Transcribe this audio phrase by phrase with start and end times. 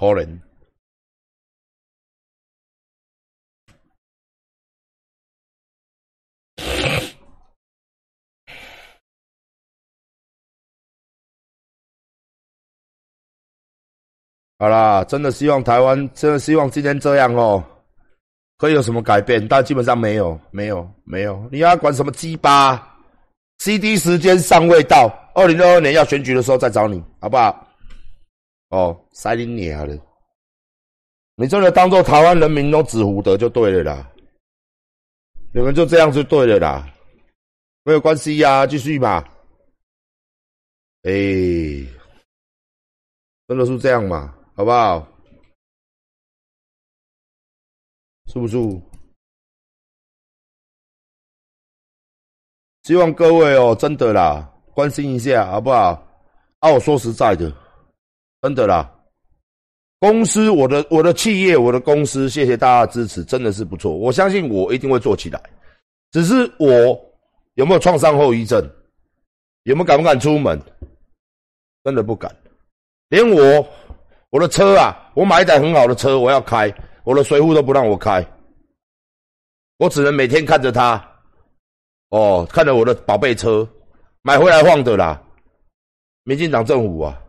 [0.00, 0.40] 可能。
[14.58, 17.62] 好啦，真的希望台湾，真的希望今天这样哦，
[18.56, 19.46] 可以有什么改变？
[19.46, 21.46] 但基本上没有，没有，没有。
[21.52, 22.98] 你要管什么鸡巴
[23.58, 27.69] ？CD 时间尚未到，二零二二年要选举的时候再找你，好不好？
[28.70, 29.98] 哦，塞你娘的！
[31.34, 34.12] 你真的当做台湾人民都纸糊的就对了啦，
[35.52, 36.88] 你们就这样就对了啦，
[37.82, 39.24] 没有关系呀，继续嘛。
[41.02, 41.10] 哎，
[43.48, 44.34] 真的是这样嘛？
[44.54, 45.06] 好不好？
[48.26, 48.56] 是不是？
[52.84, 55.92] 希望各位哦，真的啦，关心一下好不好？
[56.60, 57.50] 啊，我说实在的，
[58.42, 58.90] 真的啦，
[59.98, 63.92] 公司我的我的企业我的公司，谢谢大家的支持，真的是不错。
[63.92, 65.40] 我相信我一定会做起来，
[66.10, 66.98] 只是我
[67.54, 68.62] 有没有创伤后遗症，
[69.64, 70.60] 有没有敢不敢出门？
[71.84, 72.34] 真的不敢，
[73.08, 73.66] 连我。
[74.32, 78.24] 我的车啊，我买一台很好的车，我要开，我的随扈都不让我开，
[79.78, 81.04] 我只能每天看着它，
[82.10, 83.68] 哦，看着我的宝贝车，
[84.22, 85.20] 买回来晃的啦，
[86.22, 87.20] 民进党政府啊。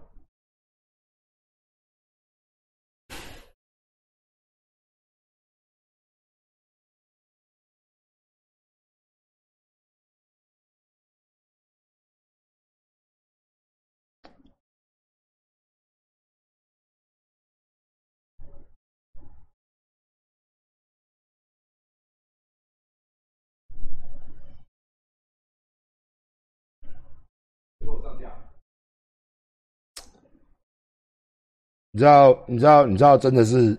[31.93, 32.45] 你知道？
[32.47, 32.85] 你知道？
[32.85, 33.17] 你知道？
[33.17, 33.77] 真的是，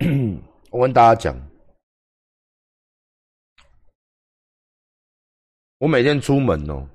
[0.72, 1.36] 我跟大家讲，
[5.76, 6.88] 我每天出门哦，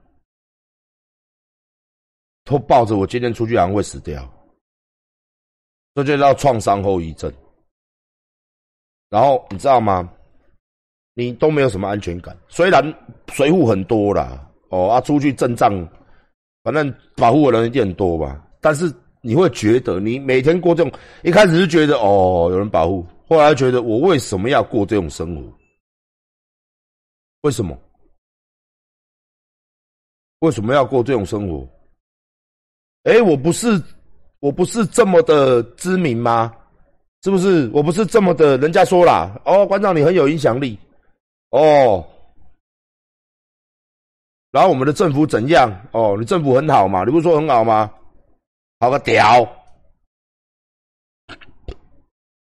[2.44, 4.28] 都抱着我今天出去好像会死掉，
[5.94, 7.32] 这就叫创伤后遗症。
[9.10, 10.12] 然后你知道吗？
[11.14, 12.84] 你都没有什么安全感，虽然
[13.32, 15.88] 随扈很多啦，哦啊，出去阵仗，
[16.64, 18.92] 反正保护的人一定很多吧，但是。
[19.26, 20.92] 你会觉得你每天过这种，
[21.24, 25.42] 一开始是觉得哦有人保护，后来觉得我为什么要过这种生活？
[27.42, 27.76] 为什么？
[30.40, 31.68] 为什么要过这种生活？
[33.04, 33.82] 哎，我不是
[34.42, 36.56] 我不是这么的知名吗？
[37.24, 37.68] 是不是？
[37.74, 40.78] 我不是这么的，人家说啦，哦，馆长你很有影响力，
[41.50, 42.06] 哦，
[44.52, 45.72] 然后我们的政府怎样？
[45.94, 47.04] 哦，你政府很好嘛？
[47.04, 47.92] 你不是说很好吗？
[48.86, 49.44] 好个屌，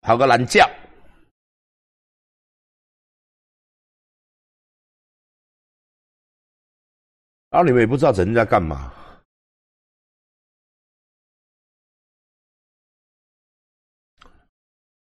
[0.02, 0.60] 好个懒觉，
[7.48, 8.92] 然后你们也不知道整天在干嘛，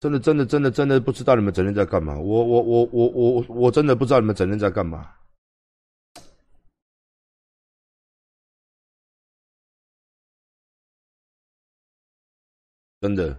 [0.01, 2.19] 真的真的真的真的不知道你们整天在干嘛。
[2.19, 5.15] 我我我我我我真的不知道你们整天在干嘛。
[13.03, 13.37] 真的，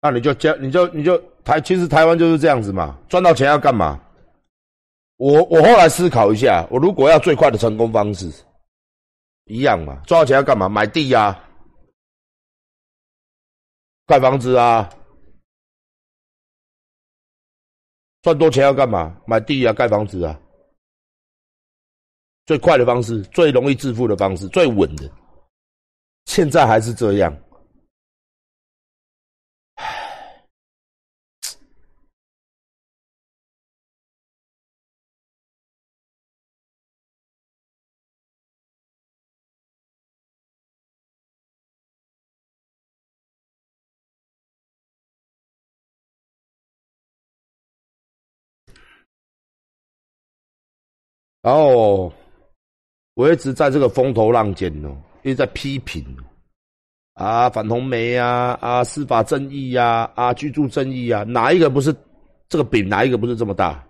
[0.00, 4.00] 那你就交，你就你就台，其实台湾就是这样子嘛，赚到钱要干嘛？
[5.16, 8.32] 我我后来思考一下，我如果要最快的成功方式，
[9.46, 10.68] 一样嘛，赚到钱要干嘛？
[10.68, 11.36] 买地呀，
[14.06, 14.88] 盖房子啊，
[18.22, 19.20] 赚多钱要干嘛？
[19.26, 20.40] 买地呀，盖房子啊。
[22.50, 25.08] 最快的方式，最容易致富的方式，最稳的，
[26.24, 27.32] 现在还是这样。
[51.42, 52.12] 然后。
[53.20, 56.02] 我一直在这个风头浪尖哦，一直在批评
[57.12, 61.94] 啊，反红梅啊，啊，司法正义呀，啊，居住正义啊，哪一个不是
[62.48, 62.88] 这个饼？
[62.88, 63.86] 哪一个不是这么大？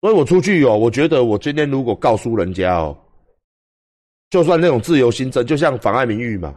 [0.00, 2.96] 所以我出去哦，我觉得我今天如果告诉人家哦，
[4.30, 6.54] 就算那种自由新政，就像妨碍名誉嘛，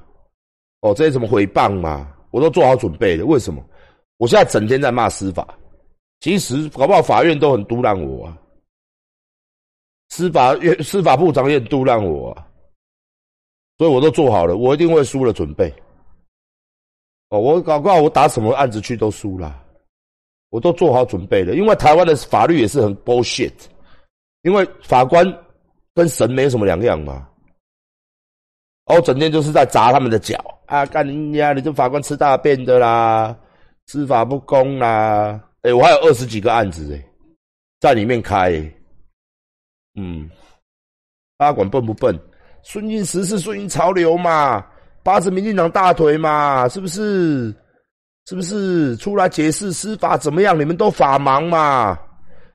[0.79, 3.25] 哦，这些什么诽谤嘛，我都做好准备的。
[3.25, 3.61] 为什么？
[4.15, 5.45] 我现在整天在骂司法，
[6.21, 8.37] 其实搞不好法院都很嘟囔我啊。
[10.11, 12.35] 司法院司法部长也都让我，
[13.77, 15.73] 所以我都做好了，我一定会输了准备。
[17.29, 19.63] 哦，我搞不好我打什么案子去都输了，
[20.49, 21.55] 我都做好准备了。
[21.55, 23.53] 因为台湾的法律也是很 bullshit，
[24.41, 25.25] 因为法官
[25.95, 27.25] 跟神没什么两样嘛。
[28.87, 30.85] 哦，整天就是在砸他们的脚啊！
[30.85, 33.33] 干你娘，你这法官吃大便的啦，
[33.85, 35.41] 司法不公啦！
[35.61, 37.01] 哎，我还有二十几个案子哎，
[37.79, 38.61] 在里面开。
[39.95, 40.29] 嗯，
[41.37, 42.17] 大管笨不笨？
[42.63, 44.65] 顺应时势，顺应潮流嘛，
[45.03, 47.53] 扒着民进党大腿嘛，是不是？
[48.27, 48.95] 是不是？
[48.97, 50.57] 出来解释司法怎么样？
[50.57, 51.97] 你们都法盲嘛？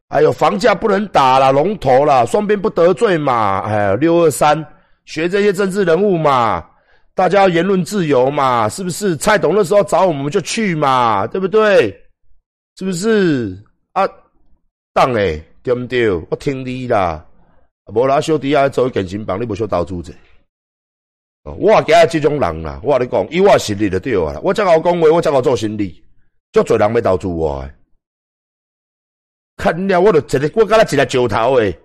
[0.08, 3.62] 哎呦，房价不能打了，龙头了，双边不得罪嘛？
[3.62, 4.64] 哎，六二三，
[5.04, 6.64] 学这些政治人物嘛，
[7.12, 9.16] 大家言论自由嘛，是不是？
[9.16, 11.90] 蔡董那时候找我们就去嘛，对不对？
[12.78, 13.60] 是不是？
[13.92, 14.08] 啊，
[14.94, 15.44] 当诶。
[15.66, 16.08] 对不对？
[16.30, 17.26] 我听你啦，
[17.92, 20.12] 无啦小弟啊做健身房，你无小投资者。
[21.42, 24.38] 我惊这种人啦，我跟你讲，以我实力就对啊。
[24.44, 26.00] 我才好讲话，我才好做生理，
[26.52, 27.68] 足多人要投资我。
[29.56, 31.76] 看了我就一个，我刚才一个石头诶，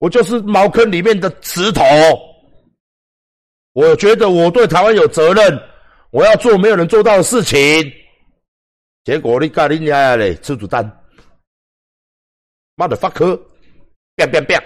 [0.00, 1.82] 我就是茅坑里面的石头。
[3.72, 5.58] 我觉得我对台湾有责任，
[6.10, 7.58] 我要做没有人做到的事情。
[9.04, 10.97] 结果你干你娘嘞，吃子弹。
[12.78, 13.36] 妈的发科，
[14.14, 14.62] 变变变！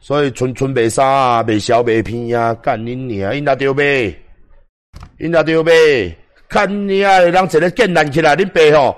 [0.00, 3.36] 所以春春白沙啊，白小白片啊，干你娘！
[3.36, 4.18] 因那丢呗，
[5.18, 6.16] 因那丢呗，
[6.48, 8.96] 看你啊，人一个建烂起来，恁爸吼，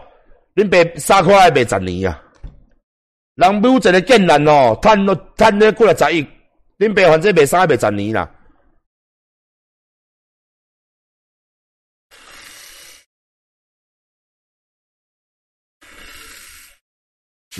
[0.54, 2.22] 恁爸三块卖十年啊，
[3.34, 6.24] 人母一个建烂哦，赚了赚了过来十亿，
[6.78, 8.30] 恁爸反正卖三卖十年啦。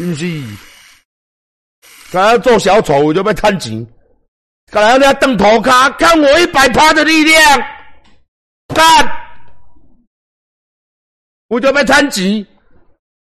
[0.05, 0.07] 是。
[0.07, 0.57] 不是？
[2.13, 3.85] 刚刚做小丑我就被探钱，
[4.71, 7.61] 刚才那瞪头卡，看我一百趴的力量，
[8.69, 9.11] 干，
[11.49, 12.47] 我就被探钱，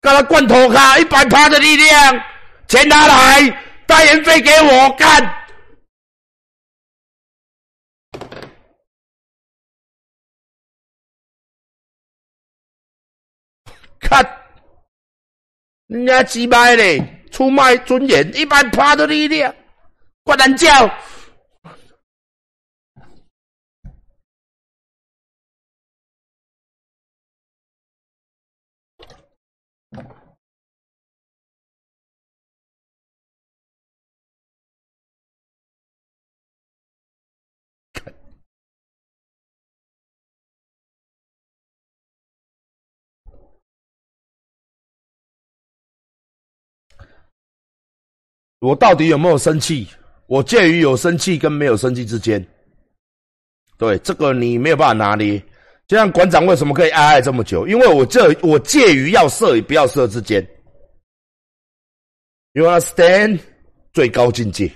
[0.01, 2.23] 刚才罐头卡一百趴的力量，
[2.67, 3.49] 钱拿来，
[3.87, 5.23] 代言费给我干，
[14.01, 14.46] 看。
[15.87, 17.01] 人家鸡掰嘞，
[17.31, 19.55] 出卖尊严，一般趴到你了，
[20.23, 20.89] 怪难叫。
[48.59, 49.87] 我到底有没有生气？
[50.27, 52.45] 我介于有生气跟没有生气之间。
[53.77, 55.41] 对这个你没有办法拿捏。
[55.87, 57.65] 就像馆长为什么可以爱爱这么久？
[57.67, 60.45] 因为我这我介于要射与不要射之间。
[62.53, 63.39] You understand？
[63.93, 64.69] 最高境界。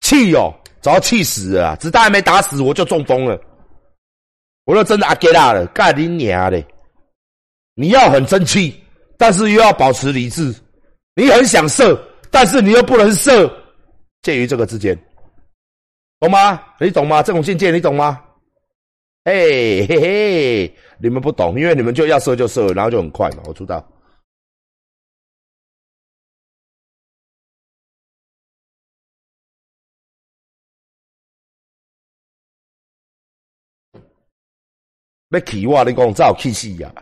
[0.00, 3.38] 气哦，早气死了，子弹还没打死我就中风了。
[4.64, 6.64] 我都真的阿给拉了，干你娘的！
[7.74, 8.82] 你要很生气，
[9.18, 10.54] 但是又要保持理智。
[11.14, 12.00] 你很想射。
[12.30, 13.48] 但是你又不能射，
[14.22, 14.96] 介于这个之间，
[16.18, 16.62] 懂吗？
[16.80, 17.22] 你懂吗？
[17.22, 18.24] 这种境界你懂吗？
[19.24, 23.42] 哎嘿嘿，你们不懂，因为你们就要射就射，然后就很快嘛。
[23.46, 23.86] 我出道。
[35.28, 36.92] 要气我，你讲早气死呀！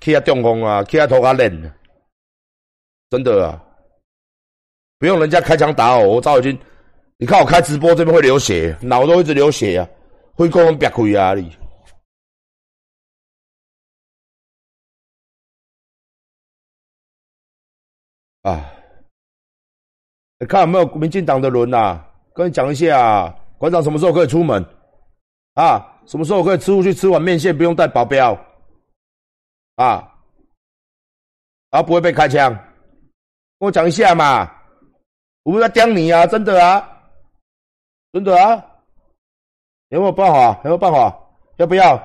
[0.00, 1.72] 气啊中风啊，气啊头壳冷。
[3.08, 3.62] 真的啊，
[4.98, 6.58] 不用人家开枪打我，我早已经，
[7.18, 9.88] 你看我开直播这边会流血，脑都一直流血啊，
[10.34, 11.56] 会给我们别亏啊你。
[18.42, 18.72] 啊，
[20.40, 22.04] 你看有没有民进党的人呐？
[22.34, 24.64] 跟你讲一下，啊馆长什么时候可以出门？
[25.54, 28.34] 啊，什么时候可以出去吃碗面线，不用带保镖？
[29.76, 30.12] 啊，
[31.70, 32.52] 啊，不会被开枪。
[33.58, 34.50] 跟我讲一下嘛，
[35.44, 36.86] 我不要刁你啊，真的啊，
[38.12, 38.62] 真的啊，
[39.88, 40.60] 有没有办法？
[40.64, 41.16] 有没有办法？
[41.56, 42.00] 要不要？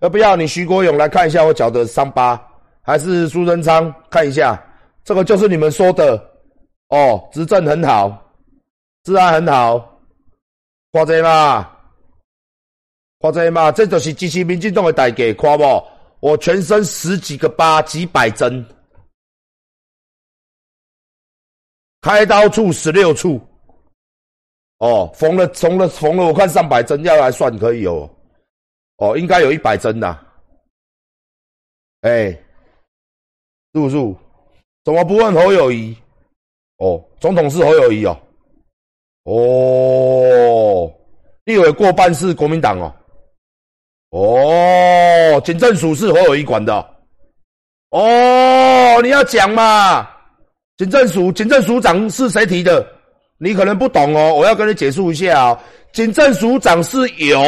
[0.00, 0.36] 要不要？
[0.36, 2.40] 你徐国勇来看一下我脚的伤疤，
[2.82, 4.60] 还是苏贞昌看一下？
[5.04, 6.16] 这个就是你们说的
[6.90, 8.32] 哦，执政很好，
[9.02, 9.78] 治安很好，
[10.92, 11.68] 夸这嘛，
[13.18, 15.84] 夸这嘛，这就是支持民进党的代价，看不？
[16.20, 18.64] 我全身十几个疤，几百针，
[22.02, 23.40] 开刀处十六处，
[24.78, 28.10] 哦，缝了缝了缝了，我看上百针，要来算可以哦，
[28.96, 30.18] 哦，应该有一百针的，
[32.00, 32.30] 哎，
[33.72, 33.96] 是不是？
[34.84, 35.96] 怎么不问侯友谊？
[36.78, 38.20] 哦，总统是侯友谊哦，
[39.22, 40.92] 哦，
[41.44, 42.92] 立委过半是国民党哦。
[44.10, 46.74] 哦，警政署是侯友谊管的。
[47.90, 50.11] 哦，你要讲嘛？
[50.82, 52.84] 警政署，警政署长是谁提的？
[53.38, 55.64] 你可能不懂哦，我要跟你解释一下啊。
[55.92, 57.40] 警政署长是由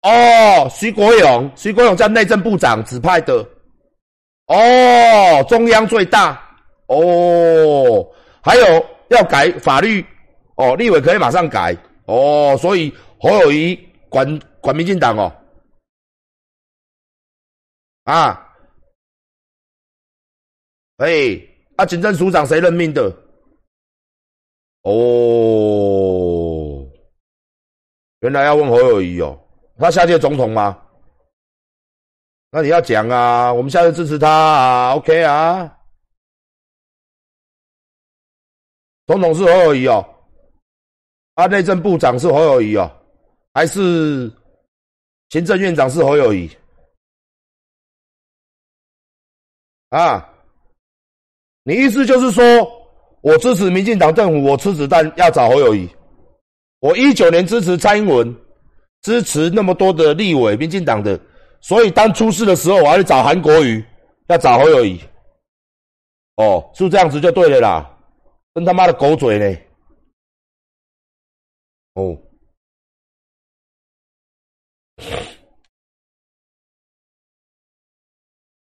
[0.00, 3.46] 哦徐国勇，徐国勇叫内政部长指派的。
[4.46, 6.42] 哦，中央最大。
[6.86, 8.08] 哦，
[8.42, 10.02] 还有要改法律。
[10.54, 11.76] 哦，立委可以马上改。
[12.06, 15.30] 哦，所以侯友谊管管民进党哦。
[18.04, 18.50] 啊，
[20.96, 21.38] 哎，
[21.76, 23.14] 啊，警政署长谁任命的？
[24.82, 24.92] 哦，
[28.20, 29.38] 原来要问侯友谊哦，
[29.78, 30.82] 他下届总统吗？
[32.50, 35.76] 那你要讲啊，我们下次支持他啊，OK 啊？
[39.06, 40.02] 总统是侯友谊哦，
[41.34, 42.90] 啊，内政部长是侯友谊哦，
[43.52, 44.32] 还是
[45.28, 46.48] 行政院长是侯友谊？
[49.90, 50.32] 啊，
[51.68, 52.44] 你意思就是说，
[53.22, 55.88] 我支持民进党政府，我吃子弹要找侯友谊。
[56.78, 58.32] 我一九年支持蔡英文，
[59.02, 61.20] 支持那么多的立委，民进党的，
[61.60, 63.84] 所以当出事的时候，我还去找韩国瑜，
[64.28, 64.96] 要找侯友谊。
[66.36, 67.98] 哦，是不这样子就对了啦，
[68.54, 69.58] 真他妈的狗嘴呢。
[71.94, 72.16] 哦，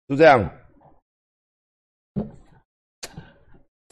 [0.08, 0.50] 是这样。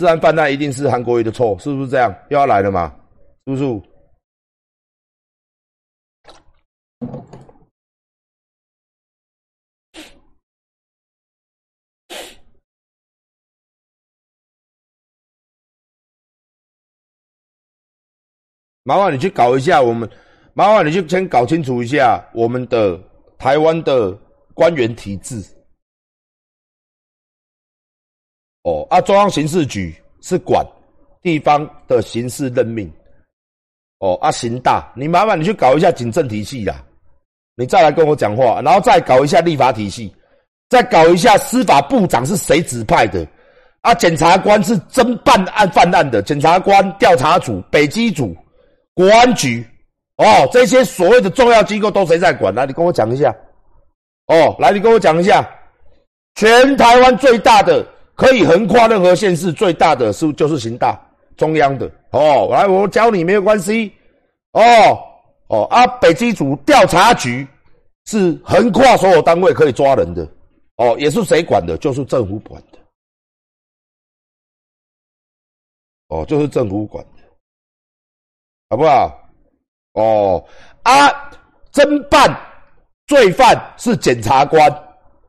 [0.03, 2.13] 自然泛滥一定是韩国瑜的错，是不是这样？
[2.29, 2.93] 又要来了吗？
[3.45, 3.81] 叔叔，
[18.83, 20.09] 麻烦你去搞一下我们，
[20.53, 23.01] 麻烦你去先搞清楚一下我们的
[23.37, 24.11] 台湾的
[24.53, 25.41] 官员体制。
[28.63, 30.65] 哦，啊，中央刑事局是管
[31.21, 32.91] 地方的刑事任命。
[33.99, 36.83] 哦，啊，刑大，你麻烦你去搞一下警政体系啦，
[37.55, 40.13] 你再来跟我讲话，然后再搞一下立法体系，
[40.69, 43.25] 再搞一下司法部长是谁指派的？
[43.81, 48.35] 啊，检察官是侦办案犯案的，检察官调查组、北基组、
[48.93, 49.65] 国安局，
[50.17, 52.53] 哦，这些所谓的重要机构都谁在管？
[52.55, 53.35] 来，你跟我讲一下。
[54.27, 55.45] 哦，来，你跟我讲一下，
[56.35, 57.85] 全台湾最大的。
[58.15, 60.99] 可以横跨任何县市，最大的是就是刑大
[61.35, 62.47] 中央的哦。
[62.51, 63.91] 来，我教你没有关系
[64.51, 64.61] 哦
[65.47, 65.87] 哦啊！
[65.97, 67.47] 北基组调查局
[68.05, 70.27] 是横跨所有单位可以抓人的
[70.77, 71.77] 哦，也是谁管的？
[71.77, 72.77] 就是政府管的
[76.09, 77.23] 哦，就是政府管的，
[78.69, 79.19] 好不好？
[79.93, 80.45] 哦
[80.83, 81.31] 啊，
[81.71, 82.35] 侦办
[83.07, 84.69] 罪犯是检察官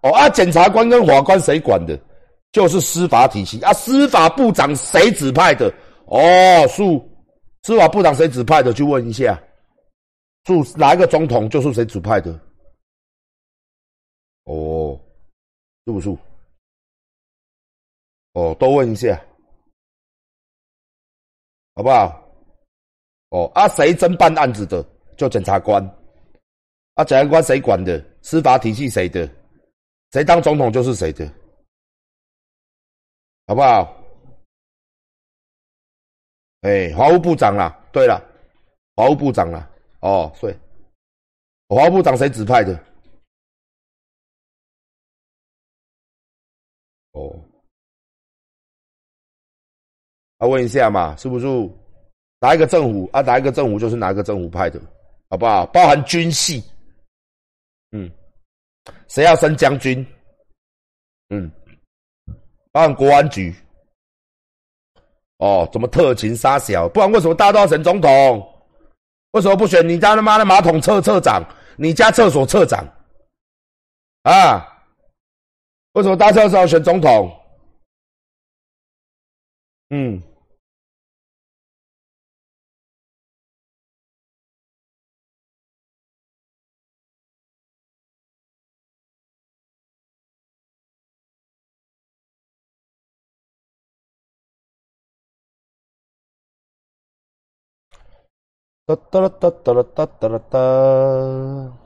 [0.02, 1.98] 哦啊，检察官跟法官谁管的？
[2.54, 5.66] 就是司法体系啊，司法部长谁指派的？
[6.06, 6.84] 哦，是
[7.64, 8.72] 司法部长谁指派的？
[8.72, 9.42] 去问一下，
[10.44, 12.30] 是哪一个总统就是谁指派的？
[14.44, 14.96] 哦，
[15.84, 16.16] 是不是？
[18.34, 19.20] 哦，都问一下，
[21.74, 22.22] 好不好？
[23.30, 24.86] 哦，啊，谁侦办案子的？
[25.16, 25.82] 就检察官。
[26.94, 28.00] 啊，检察官谁管的？
[28.22, 29.28] 司法体系谁的？
[30.12, 31.28] 谁当总统就是谁的。
[33.46, 34.02] 好不好？
[36.62, 38.18] 哎，华务部长啦，对了，
[38.96, 39.70] 华务部长啦，
[40.00, 40.58] 哦，对，
[41.68, 42.74] 华务部长谁指派的？
[47.12, 47.38] 哦，
[50.38, 51.46] 啊，问一下嘛，是不是
[52.40, 53.20] 哪一个政府啊？
[53.20, 54.80] 哪一个政府就是哪一个政府派的，
[55.28, 55.66] 好不好？
[55.66, 56.64] 包含军系，
[57.90, 58.10] 嗯，
[59.08, 60.04] 谁要升将军？
[61.28, 61.52] 嗯。
[62.74, 63.54] 办国安局，
[65.38, 66.88] 哦，怎么特勤杀小？
[66.88, 68.10] 不然为什么大家都要选总统？
[69.30, 71.40] 为什么不选你家他妈的马桶厕厕长？
[71.76, 72.84] 你家厕所厕长？
[74.22, 74.66] 啊？
[75.92, 77.32] 为什么大家都要选总统？
[79.90, 80.20] 嗯。
[98.86, 101.83] 哒哒啦哒哒啦哒哒啦哒。